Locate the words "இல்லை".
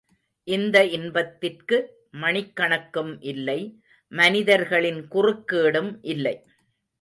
3.31-3.57, 6.13-6.35